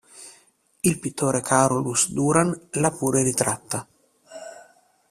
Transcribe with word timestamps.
Il 0.79 0.97
pittore 0.99 1.41
Carolus 1.43 2.09
Duran 2.11 2.59
l'ha 2.71 2.89
pure 2.89 3.21
ritratta. 3.21 3.87